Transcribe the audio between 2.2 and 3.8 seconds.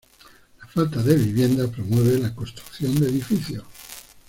construcción de edificios.